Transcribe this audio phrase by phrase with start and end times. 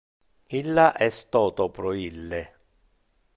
[0.59, 2.41] Illa es toto pro ille.